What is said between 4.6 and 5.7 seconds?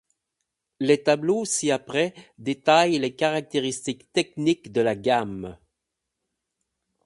de la gamme.